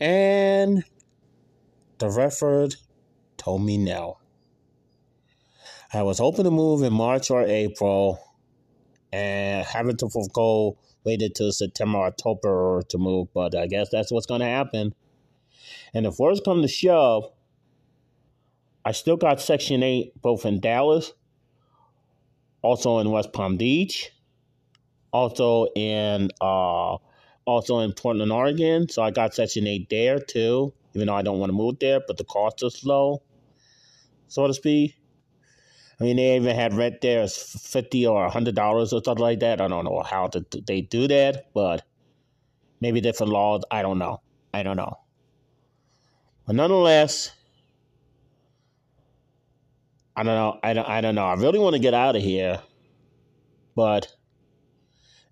[0.00, 0.82] And
[1.98, 2.76] the Redford
[3.36, 4.18] told me no.
[5.92, 8.18] I was hoping to move in March or April
[9.12, 14.26] and having to forego waited till September, October to move, but I guess that's what's
[14.26, 14.94] going to happen.
[15.92, 17.24] And if worse comes to shove,
[18.84, 21.12] I still got Section 8 both in Dallas,
[22.62, 24.10] also in West Palm Beach,
[25.12, 26.96] also in uh,
[27.44, 28.88] also in Portland, Oregon.
[28.88, 32.00] So I got Section 8 there too, even though I don't want to move there,
[32.06, 33.22] but the costs are low,
[34.28, 34.96] so to speak.
[36.00, 39.40] I mean, they even had rent there as fifty or hundred dollars or something like
[39.40, 39.60] that.
[39.60, 41.84] I don't know how to, they do that, but
[42.80, 43.62] maybe different laws.
[43.70, 44.22] I don't know.
[44.54, 44.98] I don't know.
[46.46, 47.32] But nonetheless,
[50.16, 50.58] I don't know.
[50.62, 50.88] I don't.
[50.88, 51.26] I don't know.
[51.26, 52.60] I really want to get out of here,
[53.76, 54.08] but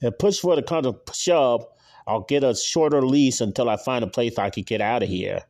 [0.00, 1.64] if push for the kind of shove,
[2.08, 5.10] I'll get a shorter lease until I find a place I can get out of
[5.10, 5.42] here.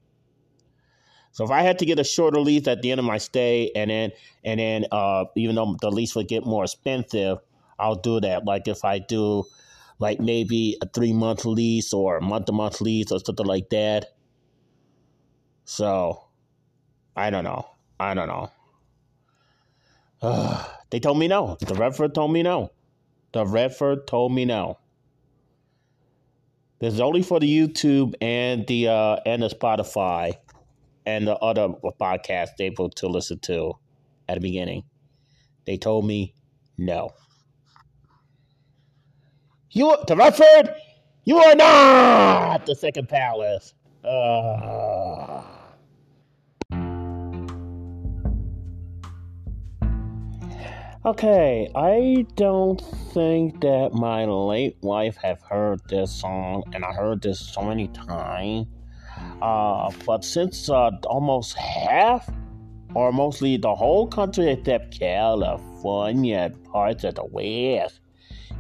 [1.31, 3.71] So if I had to get a shorter lease at the end of my stay,
[3.77, 4.11] and then
[4.45, 7.39] and then uh, even though the lease would get more expensive,
[7.79, 8.45] I'll do that.
[8.45, 9.45] Like if I do,
[10.01, 13.71] like maybe a three month lease or a month to month lease or something like
[13.71, 14.07] that.
[15.65, 16.25] So,
[17.15, 17.69] I don't know.
[18.01, 18.51] I don't know.
[20.21, 21.57] Uh, they told me no.
[21.61, 22.73] The Redford told me no.
[23.33, 24.79] The Redford told me no.
[26.81, 30.35] This is only for the YouTube and the uh, and the Spotify
[31.07, 31.69] and the other
[32.01, 33.75] podcasts they able to listen to
[34.29, 34.85] at the beginning.
[35.67, 36.35] They told me
[36.77, 37.11] no.
[39.73, 40.75] You, the Redford,
[41.25, 43.75] you are not the second palace.
[44.05, 44.98] Uh.
[51.09, 52.83] Okay, I don't
[53.15, 57.89] think that my late wife have heard this song, and I heard this so many
[57.89, 58.67] times.
[59.41, 62.29] Uh, but since uh, almost half,
[62.95, 68.01] or mostly the whole country except California, parts of the West,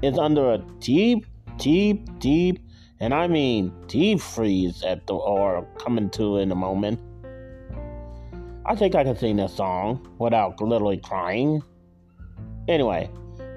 [0.00, 1.26] is under a deep,
[1.58, 2.60] deep, deep,
[2.98, 6.98] and I mean deep freeze at the or coming to in a moment.
[8.64, 11.60] I think I can sing this song without literally crying.
[12.68, 13.10] Anyway,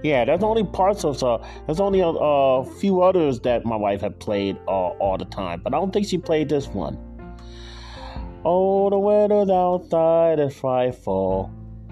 [0.04, 4.02] yeah, there's only parts of uh, there's only a, a few others that my wife
[4.02, 6.98] had played uh, all the time, but I don't think she played this one.
[8.44, 11.52] Oh, the weather outside is frightful,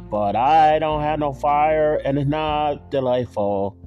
[0.09, 3.77] but I don't have no fire and it's not delightful.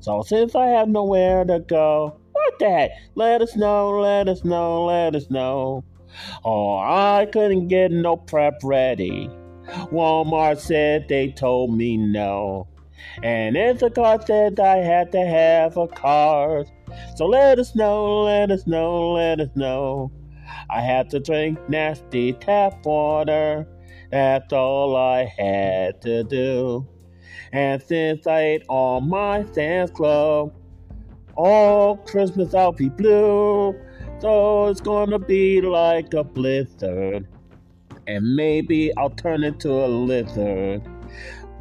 [0.00, 2.90] So since I have nowhere to go, what that?
[3.14, 5.84] Let us know, let us know, let us know.
[6.44, 9.30] Oh, I couldn't get no prep ready.
[9.92, 12.66] Walmart said they told me no.
[13.22, 16.66] And Instacart said I had to have a card.
[17.16, 20.10] So let us know, let us know, let us know.
[20.70, 23.66] I had to drink nasty tap water.
[24.10, 26.86] That's all I had to do.
[27.52, 30.52] And since I ate all my Sam's Club,
[31.36, 33.74] all Christmas I'll be blue.
[34.20, 37.26] So it's gonna be like a blizzard.
[38.06, 40.82] And maybe I'll turn into a lizard.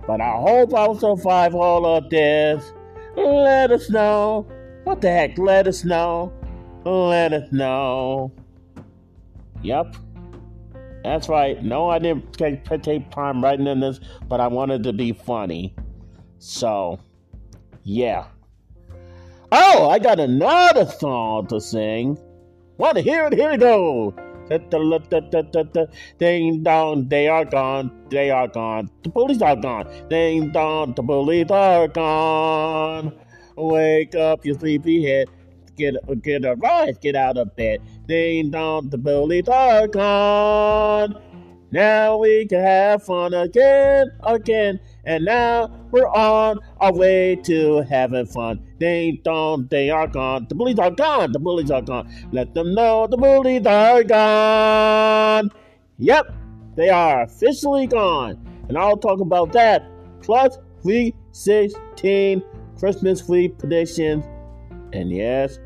[0.07, 2.71] But I hope I'll survive all of this.
[3.17, 4.47] Let us know.
[4.85, 5.37] What the heck?
[5.37, 6.31] Let us know.
[6.85, 8.31] Let us know.
[9.61, 9.97] Yep.
[11.03, 11.61] That's right.
[11.63, 15.75] No, I didn't take, take time writing in this, but I wanted to be funny.
[16.39, 16.99] So,
[17.83, 18.27] yeah.
[19.51, 22.17] Oh, I got another song to sing.
[22.77, 23.33] Want to hear it?
[23.33, 24.13] Here we go.
[26.17, 29.87] Ding dong, they are gone, they are gone, the police are gone.
[30.09, 33.13] Ding dong, the police are gone.
[33.55, 35.27] Wake up, you sleepyhead
[35.77, 37.79] get get a rise, get out of bed.
[38.07, 41.15] Ding dong, the bullies are gone.
[41.71, 44.79] Now we can have fun again, again.
[45.07, 48.61] And now we're on our way to having fun.
[48.77, 50.47] Ding dong, they are gone.
[50.49, 51.31] The bullies are gone.
[51.31, 52.13] The bullies are gone.
[52.33, 55.49] Let them know the bullies are gone.
[55.97, 56.35] Yep,
[56.75, 58.37] they are officially gone.
[58.67, 59.89] And I'll talk about that.
[60.21, 62.43] Plus, week 16
[62.77, 64.25] Christmas week predictions.
[64.91, 65.57] And yes,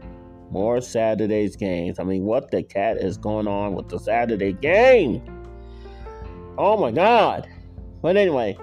[0.52, 1.98] more Saturday's games.
[1.98, 5.24] I mean, what the cat is going on with the Saturday game?
[6.60, 7.50] Oh my god.
[8.04, 8.56] But anyway,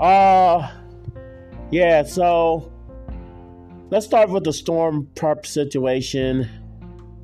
[0.00, 0.70] uh
[1.70, 2.72] yeah, so
[3.90, 6.48] let's start with the storm prep situation.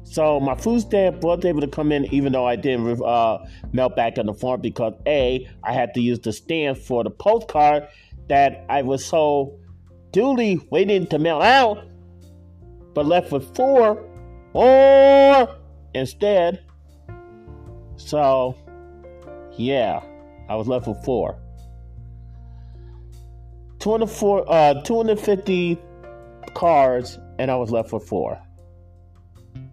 [0.05, 3.39] So my food stamp was able to come in even though I didn't uh,
[3.73, 7.11] melt back on the form because A, I had to use the stamp for the
[7.11, 7.87] postcard
[8.29, 9.59] that I was so
[10.11, 11.85] duly waiting to mail out
[12.95, 14.05] but left with four,
[14.53, 15.57] or
[15.95, 16.65] instead,
[17.97, 18.57] So,
[19.57, 20.03] yeah,
[20.49, 21.39] I was left with four.
[23.81, 25.79] 24, uh, 250
[26.55, 28.41] cards, and I was left with four.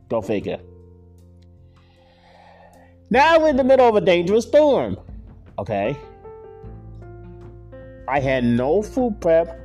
[0.09, 0.59] Go figure.
[3.09, 4.97] Now we're in the middle of a dangerous storm.
[5.59, 5.95] Okay.
[8.07, 9.59] I had no food prep.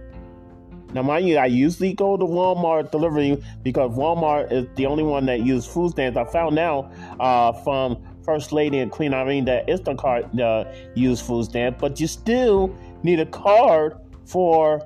[0.93, 5.25] Now, mind you, I usually go to Walmart delivery because Walmart is the only one
[5.27, 6.19] that uses food stamps.
[6.19, 11.47] I found out uh, from First Lady and Queen Irene that Instacart uh, use food
[11.47, 13.97] stamps, but you still need a card
[14.33, 14.81] for,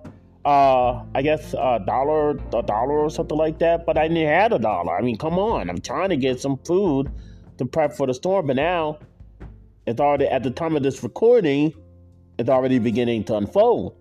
[0.45, 3.87] uh, I guess, a dollar, a dollar or something like that.
[3.87, 4.99] But I didn't have a dollar.
[4.99, 7.11] I mean, come on, I'm trying to get some food
[7.59, 8.99] to prep for the storm, but now
[9.87, 11.73] it's already at the time of this recording,
[12.39, 13.97] it's already beginning to unfold.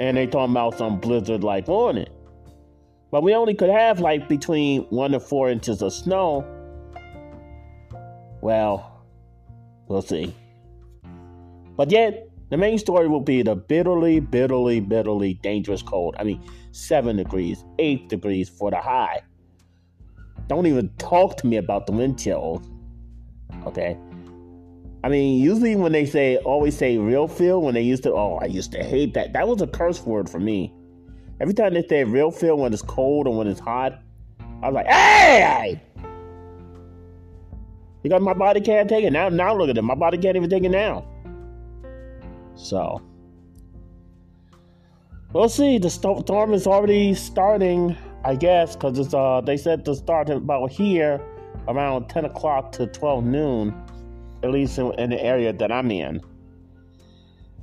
[0.00, 2.10] And they talking about some blizzard like on it.
[3.10, 6.46] But we only could have like between one to four inches of snow.
[8.40, 9.04] Well,
[9.86, 10.34] we'll see.
[11.76, 16.14] But yet, the main story will be the bitterly, bitterly, bitterly dangerous cold.
[16.18, 19.22] I mean, seven degrees, eight degrees for the high.
[20.48, 22.60] Don't even talk to me about the wind chills.
[23.64, 23.96] Okay.
[25.02, 28.38] I mean, usually when they say, always say real feel, when they used to, oh,
[28.42, 29.32] I used to hate that.
[29.32, 30.74] That was a curse word for me.
[31.40, 33.98] Every time they say real feel when it's cold or when it's hot,
[34.62, 35.80] I was like, hey!
[38.02, 39.10] Because my body can't take it.
[39.10, 39.82] Now, now look at it.
[39.82, 41.08] My body can't even take it now.
[42.54, 43.00] So,
[45.32, 45.78] we'll see.
[45.78, 50.70] The storm is already starting, I guess, because it's uh they said to start about
[50.70, 51.20] here
[51.68, 53.74] around 10 o'clock to 12 noon,
[54.42, 56.20] at least in, in the area that I'm in.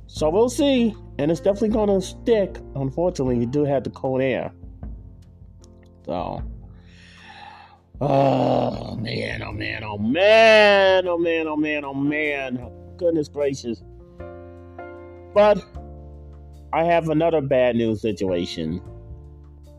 [0.06, 0.94] So we'll see.
[1.18, 2.56] And it's definitely to stick.
[2.74, 4.52] Unfortunately, you do have the cold air.
[6.06, 6.42] So.
[8.00, 12.70] Oh, man, oh, man, oh, man, oh, man, oh, man, oh, man.
[12.96, 13.82] Goodness gracious.
[15.34, 15.62] But
[16.72, 18.80] I have another bad news situation.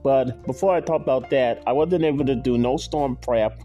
[0.04, 3.62] But before I talk about that, I wasn't able to do no storm prep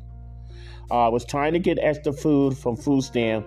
[0.91, 3.44] I uh, was trying to get extra food from food stamp.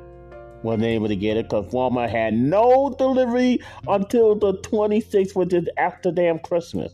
[0.62, 5.70] Wasn't able to get it because Walmart had no delivery until the 26th, which is
[5.78, 6.94] after damn Christmas.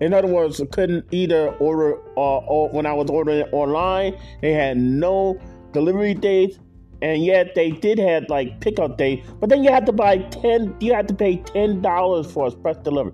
[0.00, 4.52] In other words, I couldn't either order uh, or when I was ordering online, they
[4.52, 5.38] had no
[5.72, 6.58] delivery dates,
[7.02, 9.24] and yet they did have like pickup date.
[9.40, 10.74] But then you had to buy ten.
[10.80, 13.12] You had to pay ten dollars for express delivery.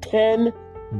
[0.00, 0.52] Ten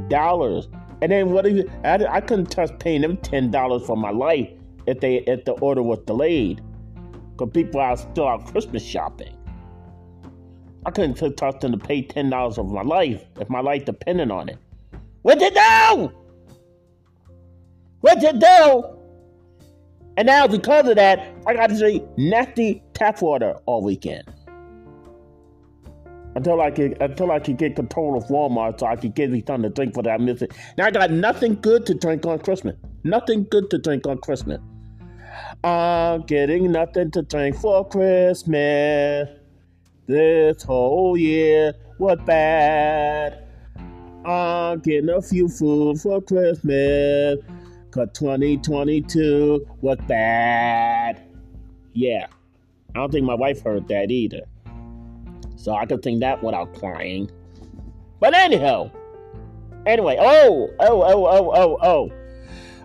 [0.07, 0.67] dollars.
[1.01, 1.49] And then what?
[1.49, 4.49] You, I, I couldn't touch paying them ten dollars for my life
[4.87, 6.61] if they if the order was delayed,
[7.31, 9.35] because people are still out Christmas shopping.
[10.85, 13.85] I couldn't t- touch them to pay ten dollars of my life if my life
[13.85, 14.57] depended on it.
[15.21, 16.11] What you do?
[18.01, 18.98] What you do?
[20.19, 24.25] And now because of that, I got to drink nasty tap water all weekend
[26.35, 29.41] until I could until I could get control of Walmart so I could get me
[29.47, 30.49] something to drink for that missing.
[30.77, 32.75] Now I got nothing good to drink on Christmas.
[33.05, 34.59] Nothing good to drink on Christmas.
[35.63, 39.29] I'm getting nothing to drink for Christmas.
[40.05, 43.45] This whole year was bad.
[44.25, 47.37] I'm getting a few food for Christmas.
[47.91, 51.21] Cause 2022 was bad.
[51.93, 52.27] Yeah.
[52.95, 54.41] I don't think my wife heard that either.
[55.55, 57.29] So I could sing that without crying.
[58.19, 58.91] But anyhow,
[59.85, 62.11] anyway, oh, oh, oh, oh, oh, oh.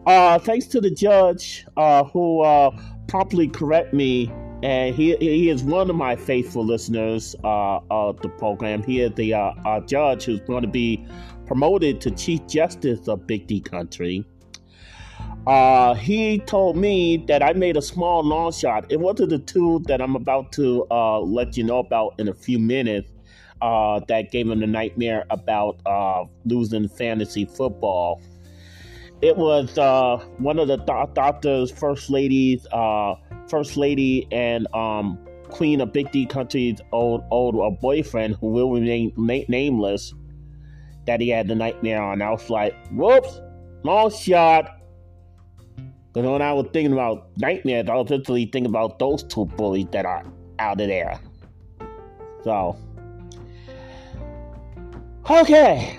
[0.07, 2.71] Uh, thanks to the judge uh, who uh,
[3.09, 4.31] promptly correct me,
[4.63, 8.83] and he he is one of my faithful listeners uh, of the program.
[8.83, 11.07] He is the uh, uh, judge who's going to be
[11.47, 14.27] promoted to Chief Justice of Big D Country.
[15.47, 18.87] Uh, he told me that I made a small long shot.
[18.91, 22.35] It wasn't the two that I'm about to uh, let you know about in a
[22.35, 23.11] few minutes
[23.61, 28.23] uh, that gave him the nightmare about uh, losing fantasy football.
[29.21, 33.15] It was uh, one of the th- doctors, first ladies, uh,
[33.49, 35.19] first lady, and um,
[35.51, 40.15] queen of Big D Country's old old boyfriend, who will remain na- nameless,
[41.07, 42.23] that he had the nightmare on.
[42.23, 43.41] I was like, whoops,
[43.83, 44.81] long shot
[46.15, 49.87] because when I was thinking about nightmares, I was literally thinking about those two bullies
[49.91, 50.25] that are
[50.61, 51.19] out of there.
[52.45, 52.77] So,
[55.29, 55.99] okay,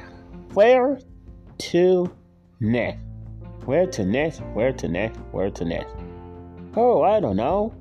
[0.54, 1.02] where
[1.58, 2.16] to
[2.62, 3.00] next?
[3.66, 4.40] Where to next?
[4.54, 5.20] Where to next?
[5.32, 5.94] Where to next?
[6.78, 7.74] Oh, I don't know.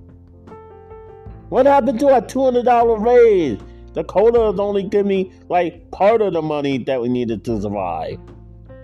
[1.50, 3.60] What happened to our $200 raise?
[3.92, 8.18] Dakota only given me like part of the money that we needed to survive.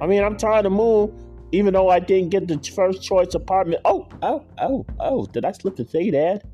[0.00, 1.10] I mean, I'm trying to move
[1.52, 3.82] even though I didn't get the first choice apartment.
[3.84, 6.44] Oh, oh, oh, oh, did I slip to say that?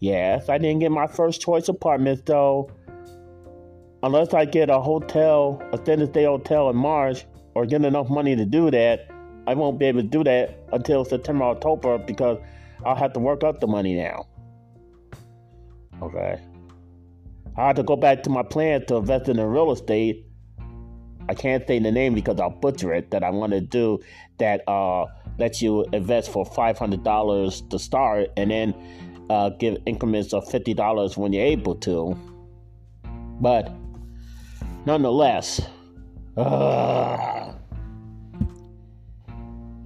[0.00, 2.70] Yes, I didn't get my first choice apartment though.
[4.02, 7.24] Unless I get a hotel, a extended stay hotel in March,
[7.54, 9.08] or get enough money to do that,
[9.46, 12.38] I won't be able to do that until September, October because
[12.84, 14.26] I'll have to work up the money now.
[16.02, 16.40] Okay.
[17.56, 20.26] I have to go back to my plan to invest in the real estate
[21.28, 23.10] I can't say the name because I'll butcher it.
[23.10, 24.00] That I want to do
[24.38, 25.06] that uh,
[25.38, 28.74] lets you invest for five hundred dollars to start, and then
[29.30, 32.16] uh, give increments of fifty dollars when you're able to.
[33.40, 33.72] But
[34.86, 35.60] nonetheless,
[36.36, 37.52] uh,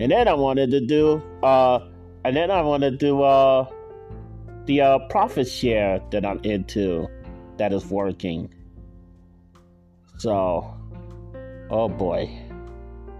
[0.00, 1.80] and then I wanted to do, uh,
[2.24, 3.66] and then I wanted to do uh,
[4.66, 7.08] the uh, profit share that I'm into
[7.56, 8.52] that is working.
[10.18, 10.74] So
[11.70, 12.30] Oh boy.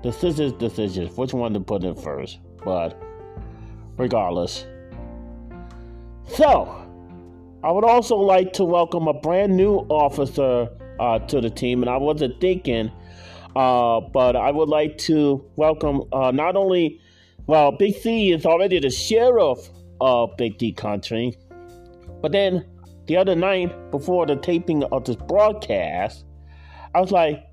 [0.03, 1.17] Decisions, decisions.
[1.17, 2.38] Which one to put in first?
[2.65, 3.00] But
[3.97, 4.67] regardless.
[6.29, 6.87] So,
[7.65, 10.69] I would also like to welcome a brand new officer
[11.00, 12.93] uh, to the team, and I wasn't thinking,
[13.57, 17.00] uh, but I would like to welcome uh, not only,
[17.47, 21.37] well, Big C is already the sheriff of Big D Country,
[22.23, 22.65] but then
[23.07, 26.25] the other night before the taping of this broadcast,
[26.95, 27.46] I was like,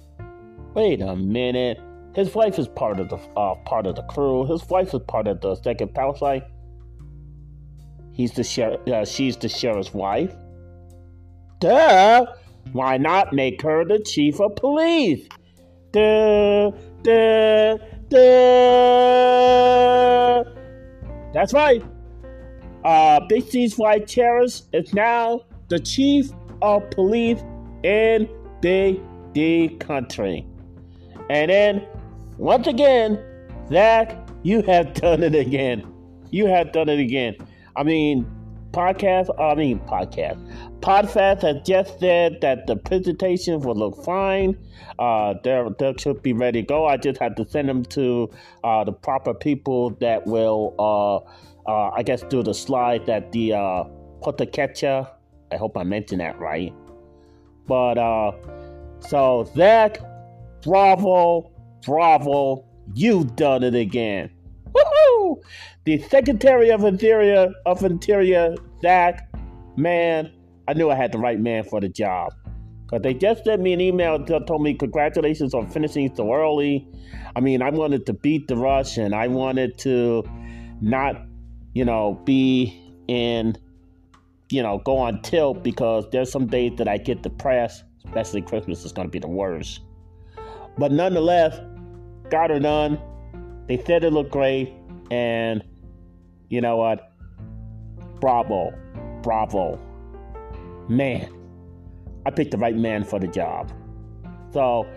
[0.74, 1.80] Wait a minute.
[2.16, 4.46] His wife is part of the uh, part of the crew.
[4.46, 6.42] His wife is part of the second power.
[8.12, 8.88] He's the sheriff.
[8.88, 10.34] Uh, she's the sheriff's wife.
[11.60, 12.26] Duh!
[12.72, 15.28] Why not make her the chief of police?
[15.92, 16.72] Duh!
[17.02, 17.78] Duh!
[18.10, 18.24] Duh!
[21.34, 21.84] That's right.
[22.84, 27.42] Uh, Big C's wife, Charis, is now the chief of police
[27.84, 28.30] in
[28.62, 29.00] Big
[29.34, 30.46] D country.
[31.30, 31.88] And then,
[32.38, 33.20] once again,
[33.70, 35.86] Zach, you have done it again.
[36.32, 37.36] You have done it again.
[37.76, 38.26] I mean,
[38.72, 40.40] podcast, I mean, podcast.
[40.82, 44.58] Podfast has just said that the presentation will look fine.
[45.00, 46.86] Uh, they they should be ready to go.
[46.86, 48.30] I just have to send them to
[48.64, 51.18] uh, the proper people that will, uh,
[51.70, 53.84] uh, I guess, do the slide that the uh.
[54.26, 56.74] I hope I mentioned that right.
[57.68, 58.32] But uh,
[59.00, 60.00] so Zach,
[60.64, 61.52] Bravo,
[61.86, 64.30] bravo, you've done it again.
[64.72, 65.42] Woohoo!
[65.84, 69.30] The Secretary of Interior of Interior, Zach,
[69.76, 70.32] man,
[70.70, 72.34] I knew I had the right man for the job.
[72.86, 76.88] Because they just sent me an email that told me congratulations on finishing so early.
[77.36, 80.24] I mean, I wanted to beat the rush and I wanted to
[80.80, 81.16] not,
[81.74, 82.80] you know, be
[83.10, 83.58] in,
[84.50, 88.86] you know, go on tilt because there's some days that I get depressed, especially Christmas
[88.86, 89.82] is going to be the worst.
[90.78, 91.60] But nonetheless,
[92.30, 93.00] got her done.
[93.68, 94.74] They said it looked great.
[95.12, 95.64] And
[96.50, 97.12] you know what?
[98.20, 98.74] Bravo.
[99.22, 99.80] Bravo.
[100.90, 101.32] Man,
[102.26, 103.72] I picked the right man for the job.
[104.52, 104.88] So,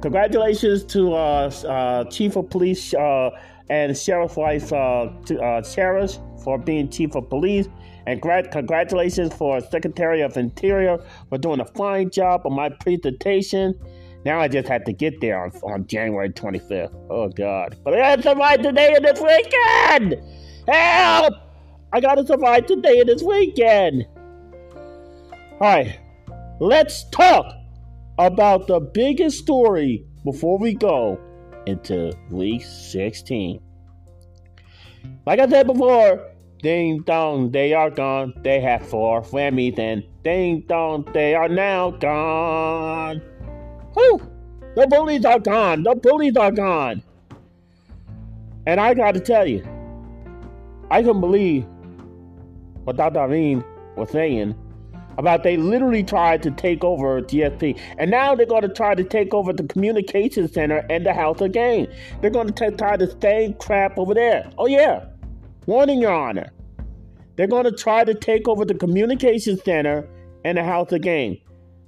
[0.00, 3.30] congratulations to uh, uh, Chief of Police uh,
[3.68, 5.08] and Sheriff's wife, uh,
[5.40, 7.68] uh Sheriff, for being Chief of Police.
[8.06, 10.98] And gra- congratulations for Secretary of Interior
[11.28, 13.78] for doing a fine job on my presentation.
[14.24, 16.94] Now I just had to get there on, on January 25th.
[17.10, 17.76] Oh, God.
[17.84, 20.16] But I gotta survive today and this weekend!
[20.68, 21.34] Help!
[21.92, 24.06] I gotta survive today and this weekend!
[25.54, 25.98] Alright,
[26.60, 27.46] let's talk
[28.18, 31.18] about the biggest story before we go
[31.66, 33.60] into week 16.
[35.26, 38.34] Like I said before, ding dong, they are gone.
[38.42, 43.22] They have four whammies, and ding dong, they are now gone.
[43.94, 44.20] Whew!
[44.74, 45.82] The bullies are gone.
[45.82, 47.02] The bullies are gone.
[48.66, 49.62] And I got to tell you,
[50.90, 51.66] I can believe
[52.84, 53.20] what Dr.
[53.20, 53.64] Irene
[53.96, 54.54] was saying
[55.18, 57.78] about they literally tried to take over GSP.
[57.98, 61.40] And now they're going to try to take over the communication center and the House
[61.40, 61.86] again.
[62.20, 64.50] They're going to try the same crap over there.
[64.58, 65.04] Oh, yeah.
[65.66, 66.50] Warning, Your Honor.
[67.36, 70.08] They're going to try to take over the communication center
[70.44, 71.38] and the House again,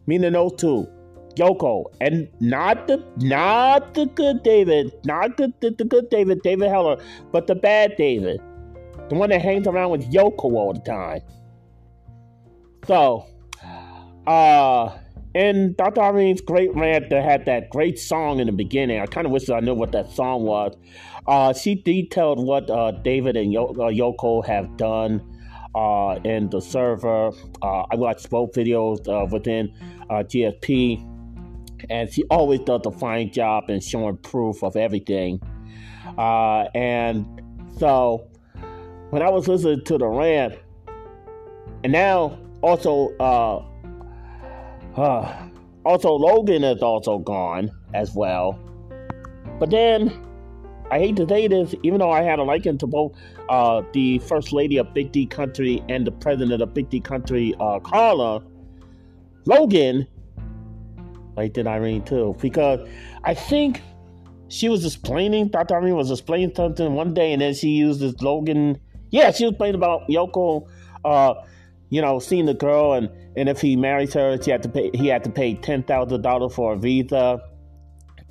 [0.06, 0.86] Meaning those two.
[1.36, 7.02] Yoko, and not the not the good David, not the, the, good David, David Heller,
[7.32, 8.40] but the bad David,
[9.08, 11.20] the one that hangs around with Yoko all the time.
[12.86, 13.26] So,
[14.26, 14.96] uh,
[15.34, 16.00] in Dr.
[16.00, 19.48] Irene's great rant that had that great song in the beginning, I kind of wish
[19.50, 20.76] I knew what that song was.
[21.26, 25.22] Uh, she detailed what uh, David and Yo- uh, Yoko have done
[25.74, 27.30] uh, in the server.
[27.62, 29.74] Uh, I watched both videos uh, within
[30.10, 31.13] GSP
[31.90, 35.40] and she always does a fine job in showing proof of everything.
[36.18, 37.26] Uh, and
[37.78, 38.28] so
[39.10, 40.58] when I was listening to the rant,
[41.82, 43.64] and now also uh,
[44.96, 45.48] uh,
[45.84, 48.58] also Logan is also gone as well.
[49.58, 50.12] But then
[50.90, 53.12] I hate to say this, even though I had a liking to both
[53.48, 57.54] uh, the first lady of Big D Country and the president of Big D Country,
[57.60, 58.42] uh, Carla,
[59.46, 60.06] Logan
[61.36, 62.86] liked it Irene too because
[63.24, 63.80] I think
[64.48, 65.48] she was explaining.
[65.48, 65.76] Dr.
[65.76, 68.78] Irene was explaining something one day, and then she used this Logan.
[69.10, 70.68] Yeah, she was explaining about Yoko.
[71.04, 71.34] Uh,
[71.90, 74.90] you know, seeing the girl, and and if he marries her, she had to pay.
[74.94, 77.40] He had to pay ten thousand dollars for a visa,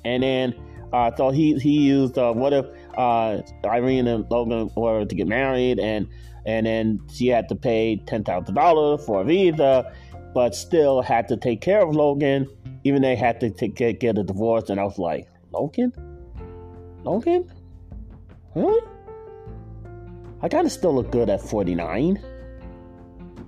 [0.04, 0.54] and then
[0.92, 5.26] uh, so he he used uh, what if uh, Irene and Logan were to get
[5.26, 6.08] married, and
[6.46, 9.92] and then she had to pay ten thousand dollars for a visa,
[10.34, 12.48] but still had to take care of Logan,
[12.82, 14.68] even they had to get, get a divorce.
[14.68, 15.92] And I was like, Logan,
[17.04, 17.50] Logan,
[18.54, 18.86] really?
[20.42, 22.22] I kind of still look good at forty nine.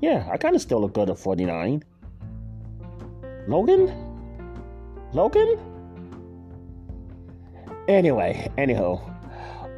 [0.00, 1.82] Yeah, I kind of still look good at 49.
[3.48, 3.92] Logan?
[5.12, 5.58] Logan?
[7.88, 9.00] Anyway, anywho.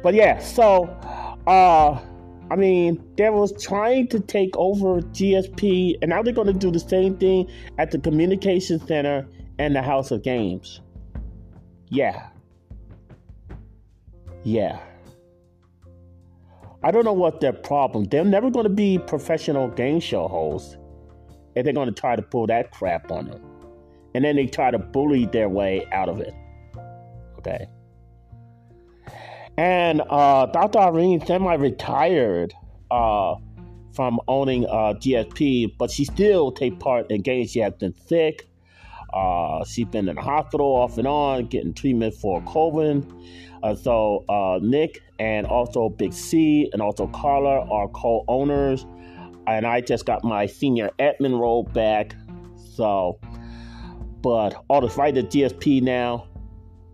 [0.03, 0.85] But yeah, so,
[1.47, 1.99] uh,
[2.51, 6.71] I mean, they was trying to take over GSP, and now they're going to do
[6.71, 9.27] the same thing at the Communication Center
[9.59, 10.81] and the House of Games.
[11.89, 12.27] Yeah.
[14.43, 14.79] Yeah.
[16.81, 18.05] I don't know what their problem.
[18.05, 20.77] They're never going to be professional game show hosts,
[21.55, 23.41] and they're going to try to pull that crap on them,
[24.15, 26.33] and then they try to bully their way out of it.
[27.37, 27.67] Okay.
[29.59, 30.79] And uh, Dr.
[30.79, 32.53] Irene semi-retired
[32.89, 33.35] uh,
[33.91, 37.51] from owning uh, GSP, but she still take part in games.
[37.51, 38.47] She has been sick.
[39.13, 43.03] Uh, she's been in the hospital off and on, getting treatment for COVID.
[43.61, 48.85] Uh, so uh, Nick and also Big C and also Carla are co-owners,
[49.45, 52.15] and I just got my senior admin role back.
[52.75, 53.19] So,
[54.21, 56.29] but all the fight at GSP now.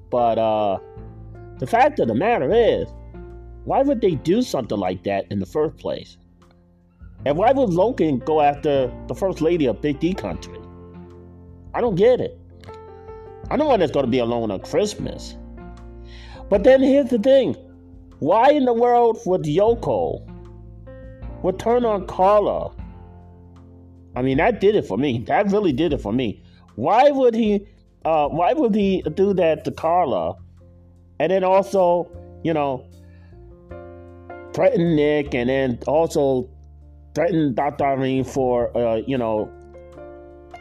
[0.10, 0.80] But uh,
[1.60, 2.88] the fact of the matter is,
[3.64, 6.18] why would they do something like that in the first place?
[7.26, 10.60] And why would Logan go after the first lady of Big D country?
[11.74, 12.40] I don't get it.
[13.50, 15.36] I know when it's going to be alone on Christmas.
[16.50, 17.56] But then here's the thing
[18.20, 20.22] why in the world would Yoko
[21.42, 22.72] would turn on Carla?
[24.16, 25.20] I mean, that did it for me.
[25.28, 26.42] That really did it for me.
[26.76, 27.68] Why would he?
[28.04, 30.36] Uh, why would he do that to Carla?
[31.20, 32.10] And then also,
[32.44, 32.86] you know,
[34.54, 36.50] threaten Nick, and then also
[37.14, 37.86] threaten Dr.
[37.86, 39.52] Irene for, uh, you know,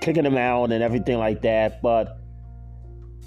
[0.00, 1.82] kicking him out and everything like that.
[1.82, 2.18] But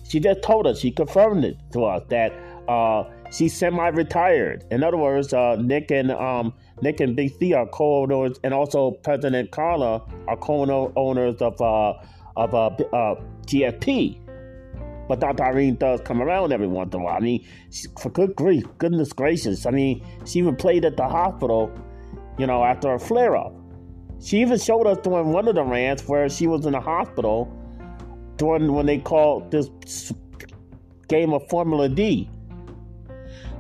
[0.07, 2.31] she just told us, she confirmed it to us that
[2.67, 4.65] uh, she's semi-retired.
[4.71, 8.91] In other words, uh, Nick and um, Nick and Big C are co-owners, and also
[9.03, 11.93] President Carla are co-owners of uh,
[12.35, 14.19] of uh, uh, GSP.
[15.07, 15.43] But Dr.
[15.43, 17.15] Irene does come around every once in a while.
[17.15, 17.45] I mean,
[17.99, 19.65] for good grief, goodness gracious.
[19.65, 21.71] I mean, she even played at the hospital,
[22.37, 23.53] you know, after a flare-up.
[24.21, 27.51] She even showed us during one of the rants where she was in the hospital
[28.35, 29.69] during when they called this
[31.07, 32.29] game of Formula D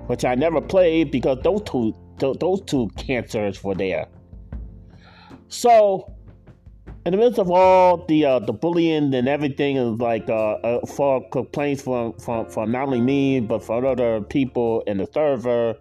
[0.07, 4.07] which I never played because those two those two cancers were there.
[5.49, 6.15] So,
[7.07, 10.85] in the midst of all the uh, the bullying and everything, and like uh, uh,
[10.85, 15.73] for complaints from, from from not only me but from other people in the server,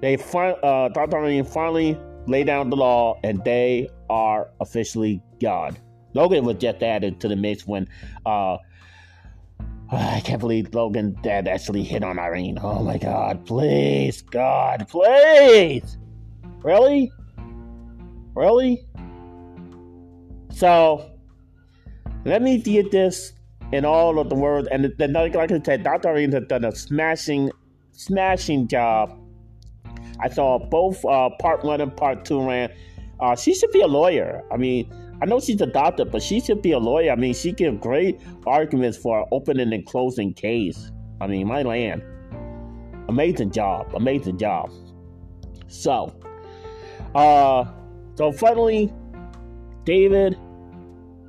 [0.00, 1.44] they fin- uh, Dr.
[1.44, 5.78] finally lay down the law, and they are officially God.
[6.14, 7.86] Logan was just added to the mix when
[8.24, 8.56] uh,
[9.92, 12.58] I can't believe Logan Dad actually hit on Irene.
[12.62, 15.98] Oh my god, please, God, please!
[16.62, 17.12] Really?
[18.34, 18.86] Really?
[20.52, 21.10] So,
[22.24, 23.32] let me get this
[23.72, 26.10] in all of the words, and the, like I said, Dr.
[26.10, 27.50] Irene has done a smashing,
[27.92, 29.18] smashing job.
[30.20, 32.70] I saw both uh, part one and part two ran.
[33.18, 34.42] Uh, she should be a lawyer.
[34.52, 37.12] I mean, I know she's a doctor, but she should be a lawyer.
[37.12, 40.90] I mean, she gives great arguments for opening and closing case.
[41.20, 42.02] I mean, my land.
[43.08, 43.92] Amazing job.
[43.94, 44.70] Amazing job.
[45.68, 46.14] So,
[47.14, 47.64] uh,
[48.16, 48.92] so finally,
[49.84, 50.36] David,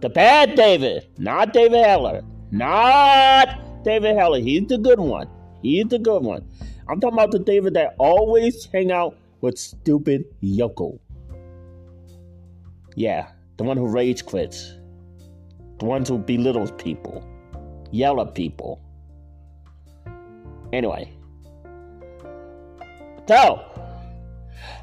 [0.01, 4.39] the bad David, not David Heller, not David Heller.
[4.39, 5.27] He's the good one.
[5.61, 6.47] He's the good one.
[6.87, 10.99] I'm talking about the David that always hang out with stupid Yoko.
[12.95, 14.73] Yeah, the one who rage quits,
[15.79, 17.23] the ones who belittles people,
[17.91, 18.81] yell at people.
[20.71, 21.11] Anyway,
[23.27, 23.63] So,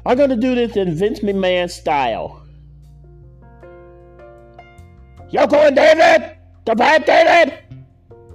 [0.05, 2.40] I'm to do this in Vince McMahon style.
[5.31, 6.37] Yoko and David!
[6.65, 7.57] Bad David!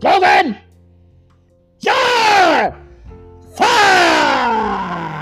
[0.03, 0.57] Logan!
[1.81, 2.75] Yeah!
[3.55, 5.17] Fire!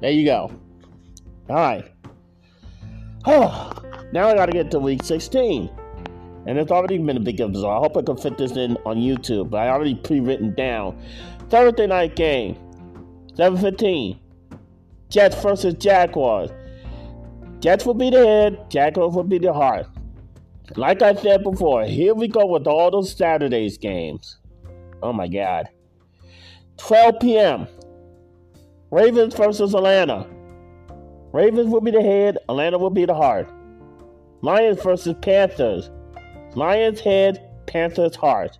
[0.00, 0.50] There you go.
[1.48, 1.84] All right.
[3.24, 3.72] Oh,
[4.12, 5.70] now I got to get to week 16.
[6.46, 7.68] And it's already been a big episode.
[7.68, 11.00] I hope I can fit this in on YouTube, but I already pre-written down.
[11.50, 12.56] Thursday night game,
[13.34, 14.18] 7:15.
[15.08, 16.50] Jets versus Jaguars.
[17.60, 19.86] Jets will be the head, Jaguars will be the heart.
[20.76, 24.38] Like I said before, here we go with all those Saturdays games.
[25.02, 25.68] Oh my God.
[26.76, 27.66] 12 p.m.
[28.90, 30.26] Ravens versus Atlanta.
[31.32, 33.48] Ravens will be the head, Atlanta will be the heart.
[34.40, 35.90] Lions versus Panthers.
[36.54, 38.58] Lions head, Panthers heart.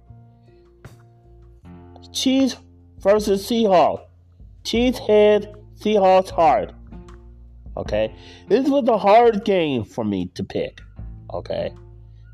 [2.12, 2.56] Chiefs
[2.98, 4.02] versus Seahawks.
[4.64, 6.72] Chiefs head, Seahawks heart.
[7.78, 8.14] Okay?
[8.48, 10.80] This was a hard game for me to pick.
[11.32, 11.72] Okay?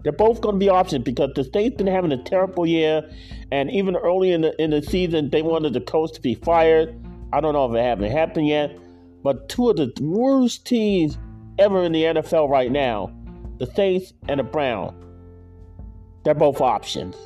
[0.03, 3.11] They're both going to be options because the state's been having a terrible year,
[3.51, 6.95] and even early in the in the season, they wanted the coach to be fired.
[7.33, 8.79] I don't know if it hasn't happened yet,
[9.23, 11.19] but two of the worst teams
[11.59, 13.15] ever in the NFL right now,
[13.59, 14.93] the Saints and the Browns,
[16.23, 17.17] they're both options.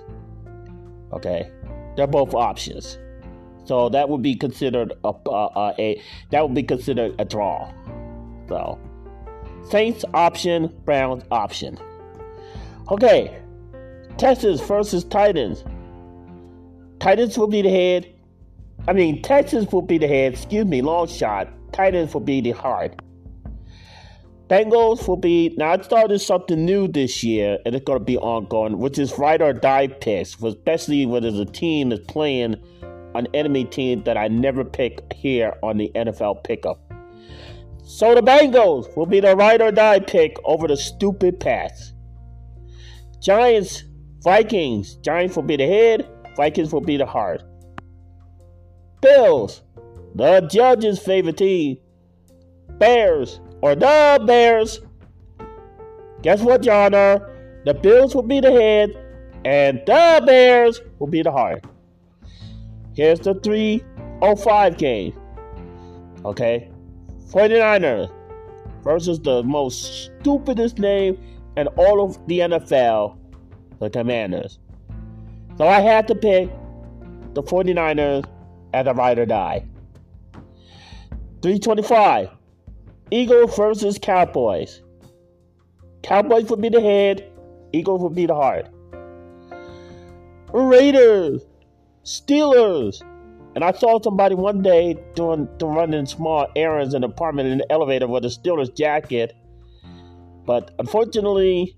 [1.12, 1.50] Okay,
[1.96, 2.96] they're both options.
[3.64, 7.72] So that would be considered a, a, a that would be considered a draw.
[8.48, 8.78] So
[9.70, 11.78] Saints option, Browns option.
[12.90, 13.38] Okay,
[14.16, 15.64] Texans versus Titans.
[17.00, 18.12] Titans will be the head.
[18.88, 20.32] I mean, Texans will be the head.
[20.32, 21.48] Excuse me, long shot.
[21.72, 23.00] Titans will be the heart.
[24.48, 25.72] Bengals will be now.
[25.72, 29.42] I started something new this year, and it's going to be ongoing, which is ride
[29.42, 32.56] or die picks, especially when there's a team that's playing
[33.14, 36.80] an enemy team that I never pick here on the NFL pickup.
[37.88, 41.94] So the Bengals will be the ride or die pick over the stupid Pats.
[43.18, 43.84] Giants,
[44.22, 44.96] Vikings.
[44.96, 47.42] Giants will be the head, Vikings will be the heart.
[49.00, 49.62] Bills,
[50.14, 51.78] the judge's favorite team.
[52.72, 54.80] Bears, or the Bears.
[56.20, 56.92] Guess what, John?
[56.92, 58.90] The Bills will be the head,
[59.46, 61.64] and the Bears will be the heart.
[62.94, 65.18] Here's the 305 game.
[66.26, 66.70] Okay?
[67.30, 68.10] 49ers
[68.82, 71.18] versus the most stupidest name
[71.56, 73.16] in all of the NFL,
[73.80, 74.58] the Commanders.
[75.56, 76.50] So I had to pick
[77.34, 78.24] the 49ers
[78.72, 79.64] as a ride or die.
[81.42, 82.30] 325.
[83.10, 84.82] Eagles versus Cowboys.
[86.02, 87.30] Cowboys would be the head,
[87.72, 88.68] Eagles would be the heart.
[90.52, 91.42] Raiders,
[92.04, 93.02] Steelers.
[93.58, 97.58] And I saw somebody one day doing, doing running small errands in an apartment in
[97.58, 99.34] the elevator with a Steelers jacket
[100.48, 101.76] but unfortunately,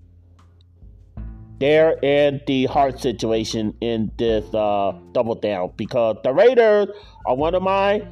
[1.59, 6.87] they're in the hard situation in this uh, double down because the Raiders
[7.25, 8.07] are one of my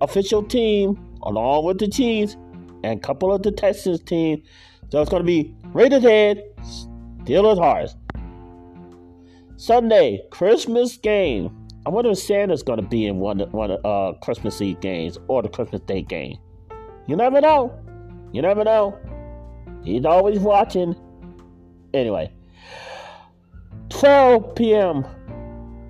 [0.00, 2.36] official team, along with the Chiefs
[2.82, 4.42] and a couple of the Texans team.
[4.90, 6.42] So it's going to be Raiders head,
[7.22, 7.94] Steelers hearts.
[9.58, 11.59] Sunday, Christmas game.
[11.90, 15.42] I wonder if Santa's going to be in one one uh Christmas Eve games or
[15.42, 16.38] the Christmas Day game.
[17.08, 17.76] You never know.
[18.30, 18.96] You never know.
[19.82, 20.94] He's always watching.
[21.92, 22.32] Anyway,
[23.88, 25.04] 12 p.m.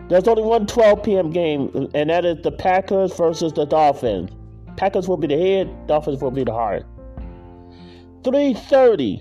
[0.08, 1.28] There's only one 12 p.m.
[1.32, 4.30] game, and that is the Packers versus the Dolphins.
[4.78, 6.86] Packers will be the head, Dolphins will be the heart.
[8.22, 9.20] 3:30.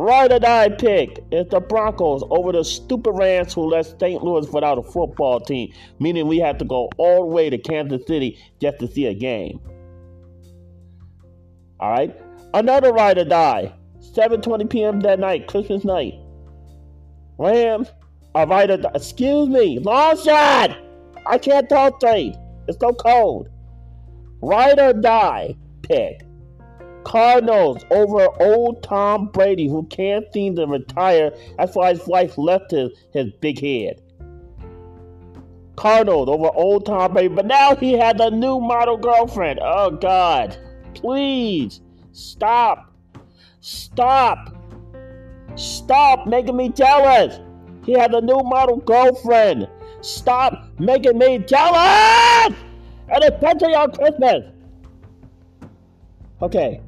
[0.00, 4.24] Ride or die pick is the Broncos over the stupid Rams who left St.
[4.24, 8.06] Louis without a football team, meaning we have to go all the way to Kansas
[8.06, 9.60] City just to see a game.
[11.78, 12.18] All right,
[12.54, 15.00] another ride or die 7:20 p.m.
[15.00, 16.14] that night, Christmas night.
[17.36, 17.92] Rams
[18.34, 20.78] are right at the, excuse me, long shot.
[21.26, 22.36] I can't talk straight.
[22.68, 23.50] It's so cold.
[24.40, 26.22] Ride or die pick.
[27.10, 31.32] Cardinals over old Tom Brady, who can't seem to retire.
[31.58, 34.00] That's why his wife left his, his big head.
[35.74, 39.58] Cardinals over old Tom Brady, but now he has a new model girlfriend.
[39.60, 40.56] Oh God,
[40.94, 41.80] please
[42.12, 42.94] stop.
[43.58, 44.56] Stop!
[45.56, 47.40] Stop making me jealous!
[47.84, 49.68] He has a new model girlfriend!
[50.00, 52.54] Stop making me jealous!
[53.08, 54.44] And especially on Christmas!
[56.40, 56.80] Okay.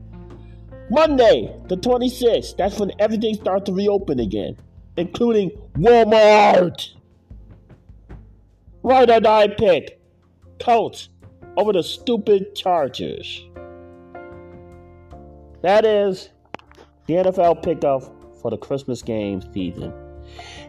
[0.90, 4.56] Monday, the 26th, that's when everything starts to reopen again,
[4.96, 6.90] including Walmart!
[8.82, 10.00] Right or die pick.
[10.58, 11.08] Colts
[11.56, 13.46] over the stupid Chargers.
[15.62, 16.30] That is
[17.06, 18.02] the NFL pickup
[18.40, 19.92] for the Christmas game season.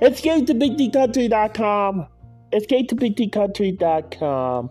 [0.02, 2.08] It's Escape to BigDCountry.com.
[2.52, 4.70] Escape to BigDCountry.com.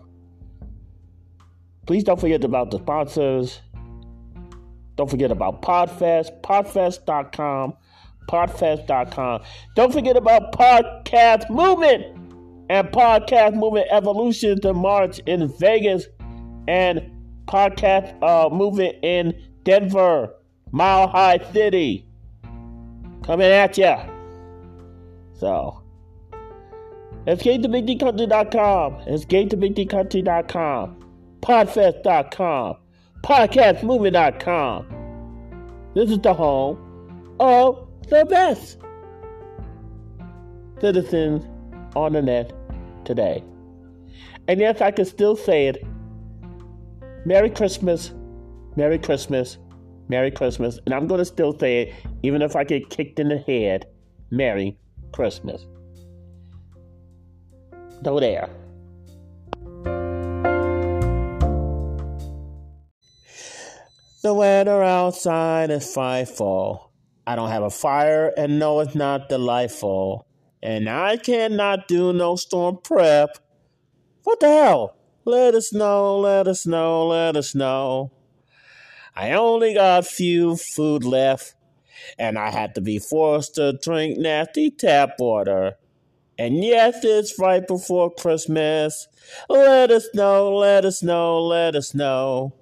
[1.85, 3.61] Please don't forget about the sponsors.
[4.95, 7.73] Don't forget about Podfest, podfest.com,
[8.29, 9.41] podfest.com.
[9.75, 12.05] Don't forget about Podcast Movement
[12.69, 16.07] and Podcast Movement Evolution to March in Vegas
[16.67, 17.11] and
[17.45, 20.33] Podcast uh, Movement in Denver,
[20.71, 22.07] Mile High City.
[23.23, 24.05] Coming at ya.
[25.33, 25.81] So,
[27.27, 31.03] escape to BigDCountry.com, escape to BigDCountry.com,
[31.41, 32.75] podfest.com,
[33.23, 34.85] podcastmovie.com.
[35.95, 36.77] This is the home
[37.39, 38.77] of the best
[40.81, 41.45] citizens
[41.95, 42.51] on the net
[43.05, 43.41] today.
[44.49, 45.85] And yes, I can still say it.
[47.25, 48.13] Merry Christmas,
[48.75, 49.57] Merry Christmas,
[50.09, 50.77] Merry Christmas.
[50.85, 53.85] And I'm going to still say it, even if I get kicked in the head.
[54.31, 54.77] Merry
[55.13, 55.65] Christmas.
[58.03, 58.49] Go there.
[64.23, 66.93] The weather outside is frightful.
[67.27, 70.25] I don't have a fire, and no, it's not delightful.
[70.61, 73.37] And I cannot do no storm prep.
[74.23, 74.95] What the hell?
[75.25, 78.13] Let us know, let us know, let us know.
[79.13, 81.55] I only got few food left,
[82.17, 85.73] and I had to be forced to drink nasty tap water.
[86.37, 89.05] And yes, it's right before Christmas.
[89.49, 92.53] Let us know, let us know, let us know.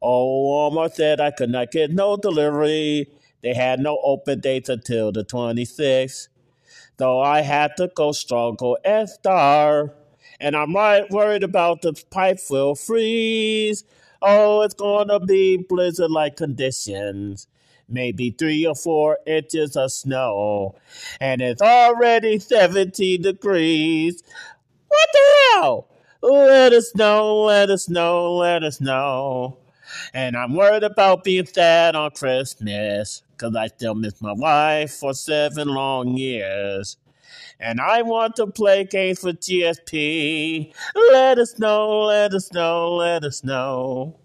[0.00, 3.08] Oh, Walmart said I could not get no delivery.
[3.42, 6.28] They had no open dates until the 26th.
[6.96, 9.90] Though I had to go struggle and starve.
[10.40, 13.84] And I'm right worried about the pipe will freeze.
[14.22, 17.46] Oh, it's gonna be blizzard like conditions.
[17.88, 20.74] Maybe three or four inches of snow.
[21.20, 24.22] And it's already 70 degrees.
[24.88, 25.88] What the hell?
[26.22, 29.58] Let us know, let us know, let us know.
[30.14, 35.14] And I'm worried about being sad on Christmas, 'cause I still miss my wife for
[35.14, 36.96] seven long years.
[37.60, 40.72] And I want to play games with GSP.
[41.12, 44.18] Let us know, let us know, let us know.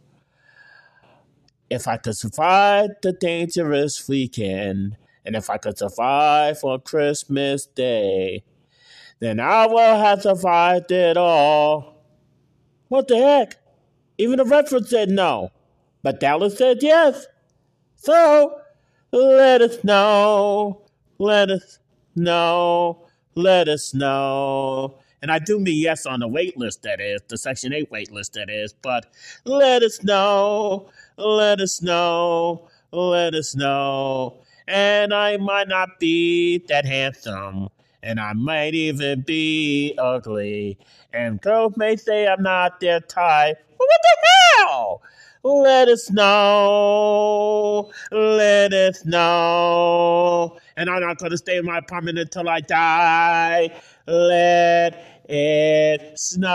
[1.69, 8.43] If I could survive the dangerous weekend, and if I could survive on Christmas Day,
[9.19, 11.95] then I will have survived it all.
[12.89, 13.57] What the heck?
[14.17, 15.51] Even the reference said no,
[16.03, 17.25] but Dallas said yes.
[17.95, 18.59] So
[19.11, 20.81] let us know,
[21.17, 21.79] let us
[22.15, 24.99] know, let us know.
[25.21, 28.11] And I do mean yes on the wait list, that is, the Section 8 wait
[28.11, 29.05] list, that is, but
[29.45, 34.39] let us know, let us know, let us know.
[34.67, 37.69] And I might not be that handsome,
[38.01, 40.77] and I might even be ugly.
[41.13, 44.27] And girls may say I'm not their type, but what the
[44.67, 45.01] hell?
[45.43, 47.91] Let us know.
[48.11, 50.59] Let us know.
[50.77, 53.71] And I'm not going to stay in my apartment until I die.
[54.07, 56.51] Let it snow.